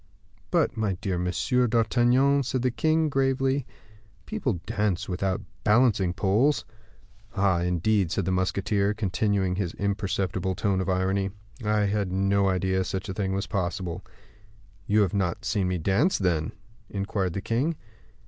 "But, 0.49 0.75
my 0.75 0.93
dear 0.93 1.19
Monsieur 1.19 1.67
d'Artagnan," 1.67 2.41
said 2.41 2.63
the 2.63 2.71
king, 2.71 3.07
gravely, 3.07 3.67
"people 4.25 4.53
dance 4.65 5.07
without 5.07 5.41
balancing 5.63 6.11
poles." 6.11 6.65
"Ah! 7.35 7.59
indeed," 7.61 8.09
said 8.11 8.25
the 8.25 8.31
musketeer, 8.31 8.95
continuing 8.95 9.57
his 9.57 9.75
imperceptible 9.75 10.55
tone 10.55 10.81
of 10.81 10.89
irony, 10.89 11.29
"I 11.63 11.81
had 11.81 12.11
no 12.11 12.49
idea 12.49 12.83
such 12.83 13.09
a 13.09 13.13
thing 13.13 13.33
was 13.33 13.45
possible." 13.45 14.03
"You 14.87 15.01
have 15.01 15.13
not 15.13 15.45
seen 15.45 15.67
me 15.67 15.77
dance, 15.77 16.17
then?" 16.17 16.53
inquired 16.89 17.33
the 17.33 17.41
king. 17.41 17.75